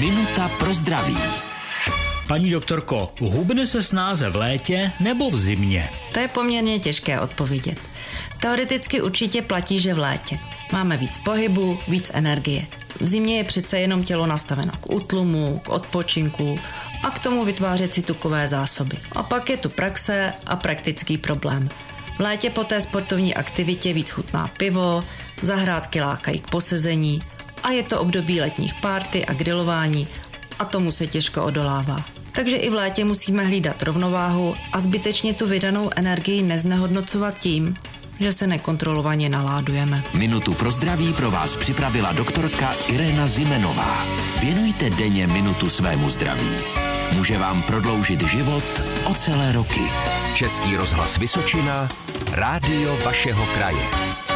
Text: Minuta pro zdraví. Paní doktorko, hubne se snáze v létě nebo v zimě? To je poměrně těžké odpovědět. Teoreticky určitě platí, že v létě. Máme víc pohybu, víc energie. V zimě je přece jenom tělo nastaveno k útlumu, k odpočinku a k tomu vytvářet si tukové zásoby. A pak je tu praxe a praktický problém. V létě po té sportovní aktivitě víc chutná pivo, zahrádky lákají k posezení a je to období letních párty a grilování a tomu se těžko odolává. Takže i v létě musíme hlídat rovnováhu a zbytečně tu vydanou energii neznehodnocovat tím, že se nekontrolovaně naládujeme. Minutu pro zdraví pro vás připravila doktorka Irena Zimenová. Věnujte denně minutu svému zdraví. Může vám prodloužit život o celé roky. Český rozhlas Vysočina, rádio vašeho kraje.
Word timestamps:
Minuta 0.00 0.48
pro 0.48 0.74
zdraví. 0.74 1.16
Paní 2.28 2.50
doktorko, 2.50 3.12
hubne 3.20 3.66
se 3.66 3.82
snáze 3.82 4.30
v 4.30 4.36
létě 4.36 4.92
nebo 5.00 5.30
v 5.30 5.38
zimě? 5.38 5.90
To 6.12 6.20
je 6.20 6.28
poměrně 6.28 6.78
těžké 6.78 7.20
odpovědět. 7.20 7.78
Teoreticky 8.40 9.02
určitě 9.02 9.42
platí, 9.42 9.80
že 9.80 9.94
v 9.94 9.98
létě. 9.98 10.38
Máme 10.72 10.96
víc 10.96 11.18
pohybu, 11.18 11.78
víc 11.88 12.10
energie. 12.14 12.66
V 13.00 13.06
zimě 13.06 13.36
je 13.36 13.44
přece 13.44 13.78
jenom 13.78 14.02
tělo 14.04 14.26
nastaveno 14.26 14.72
k 14.80 14.92
útlumu, 14.92 15.58
k 15.58 15.68
odpočinku 15.68 16.58
a 17.02 17.10
k 17.10 17.18
tomu 17.18 17.44
vytvářet 17.44 17.94
si 17.94 18.02
tukové 18.02 18.48
zásoby. 18.48 18.96
A 19.12 19.22
pak 19.22 19.50
je 19.50 19.56
tu 19.56 19.68
praxe 19.68 20.32
a 20.46 20.56
praktický 20.56 21.18
problém. 21.18 21.68
V 22.16 22.20
létě 22.20 22.50
po 22.50 22.64
té 22.64 22.80
sportovní 22.80 23.34
aktivitě 23.34 23.92
víc 23.92 24.10
chutná 24.10 24.48
pivo, 24.48 25.04
zahrádky 25.42 26.00
lákají 26.00 26.38
k 26.38 26.50
posezení 26.50 27.22
a 27.68 27.72
je 27.72 27.82
to 27.82 28.00
období 28.00 28.40
letních 28.40 28.74
párty 28.74 29.26
a 29.26 29.32
grilování 29.32 30.08
a 30.58 30.64
tomu 30.64 30.90
se 30.90 31.06
těžko 31.06 31.44
odolává. 31.44 32.04
Takže 32.32 32.56
i 32.56 32.70
v 32.70 32.74
létě 32.74 33.04
musíme 33.04 33.44
hlídat 33.44 33.82
rovnováhu 33.82 34.54
a 34.72 34.80
zbytečně 34.80 35.34
tu 35.34 35.46
vydanou 35.46 35.90
energii 35.96 36.42
neznehodnocovat 36.42 37.38
tím, 37.38 37.76
že 38.20 38.32
se 38.32 38.46
nekontrolovaně 38.46 39.28
naládujeme. 39.28 40.02
Minutu 40.14 40.54
pro 40.54 40.70
zdraví 40.70 41.12
pro 41.12 41.30
vás 41.30 41.56
připravila 41.56 42.12
doktorka 42.12 42.74
Irena 42.86 43.26
Zimenová. 43.26 44.06
Věnujte 44.40 44.90
denně 44.90 45.26
minutu 45.26 45.70
svému 45.70 46.08
zdraví. 46.08 46.50
Může 47.12 47.38
vám 47.38 47.62
prodloužit 47.62 48.26
život 48.26 48.82
o 49.04 49.14
celé 49.14 49.52
roky. 49.52 49.82
Český 50.34 50.76
rozhlas 50.76 51.18
Vysočina, 51.18 51.88
rádio 52.32 52.98
vašeho 53.04 53.46
kraje. 53.46 54.27